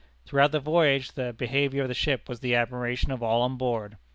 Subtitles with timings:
[0.25, 3.97] Throughout the voyage the behavior of the ship was the admiration of all on board.